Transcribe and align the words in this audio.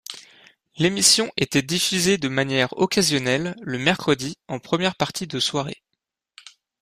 L'émission 0.79 1.31
était 1.37 1.61
diffusée 1.61 2.17
de 2.17 2.27
manière 2.27 2.73
occasionnelle 2.75 3.55
le 3.61 3.77
mercredi 3.77 4.35
en 4.47 4.57
première 4.57 4.95
partie 4.95 5.27
de 5.27 5.39
soirée. 5.39 5.83